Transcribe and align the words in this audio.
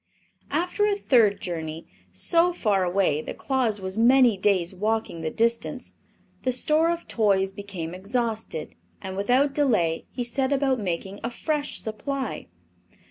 After 0.49 0.83
a 0.87 0.95
third 0.95 1.39
journey, 1.41 1.85
so 2.11 2.51
far 2.53 2.83
away 2.83 3.21
that 3.21 3.37
Claus 3.37 3.79
was 3.79 3.99
many 3.99 4.35
days 4.35 4.73
walking 4.73 5.21
the 5.21 5.29
distance, 5.29 5.93
the 6.41 6.51
store 6.51 6.89
of 6.89 7.07
toys 7.07 7.51
became 7.51 7.93
exhausted 7.93 8.73
and 8.99 9.15
without 9.15 9.53
delay 9.53 10.07
he 10.09 10.23
set 10.23 10.51
about 10.51 10.79
making 10.79 11.19
a 11.23 11.29
fresh 11.29 11.79
supply. 11.79 12.47